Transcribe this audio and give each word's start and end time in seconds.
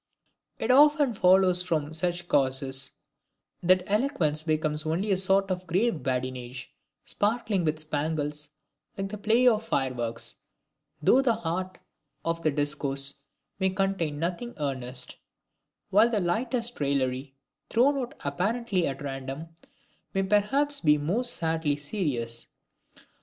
It 0.57 0.71
often 0.71 1.13
follows 1.13 1.61
from 1.61 1.93
such 1.93 2.27
causes, 2.27 2.89
that 3.61 3.83
eloquence 3.85 4.41
becomes 4.41 4.83
only 4.83 5.11
a 5.11 5.17
sort 5.19 5.51
of 5.51 5.67
grave 5.67 6.01
badinage, 6.01 6.73
sparkling 7.05 7.63
with 7.65 7.77
spangles 7.77 8.49
like 8.97 9.09
the 9.09 9.19
play 9.19 9.47
of 9.47 9.63
fireworks, 9.63 10.37
though 11.03 11.21
the 11.21 11.35
heart 11.35 11.77
of 12.25 12.41
the 12.41 12.49
discourse 12.49 13.13
may 13.59 13.69
contain 13.69 14.17
nothing 14.17 14.55
earnest; 14.57 15.17
while 15.91 16.09
the 16.09 16.19
lightest 16.19 16.79
raillery, 16.79 17.35
thrown 17.69 17.95
out 17.99 18.15
apparently 18.25 18.87
at 18.87 19.03
random, 19.03 19.49
may 20.15 20.23
perhaps 20.23 20.79
be 20.79 20.97
most 20.97 21.31
sadly 21.35 21.75
serious. 21.75 22.47